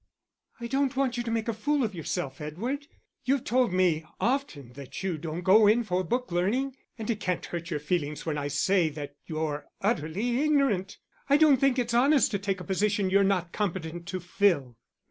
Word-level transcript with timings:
"I 0.59 0.65
don't 0.65 0.97
want 0.97 1.15
you 1.15 1.21
to 1.21 1.29
make 1.29 1.47
a 1.47 1.53
fool 1.53 1.83
of 1.83 1.93
yourself, 1.93 2.41
Edward. 2.41 2.87
You've 3.23 3.43
told 3.43 3.71
me 3.71 4.03
often 4.19 4.73
that 4.73 5.03
you 5.03 5.19
don't 5.19 5.43
go 5.43 5.67
in 5.67 5.83
for 5.83 6.03
book 6.03 6.31
learning; 6.31 6.75
and 6.97 7.07
it 7.07 7.19
can't 7.19 7.45
hurt 7.45 7.69
your 7.69 7.79
feelings 7.79 8.25
when 8.25 8.35
I 8.35 8.47
say 8.47 8.89
that 8.89 9.13
you're 9.27 9.67
utterly 9.79 10.39
ignorant. 10.41 10.97
I 11.29 11.37
don't 11.37 11.57
think 11.57 11.77
its 11.77 11.93
honest 11.93 12.31
to 12.31 12.39
take 12.39 12.59
a 12.59 12.63
position 12.63 13.11
you're 13.11 13.23
not 13.23 13.51
competent 13.53 14.07
to 14.07 14.19
fill." 14.19 14.75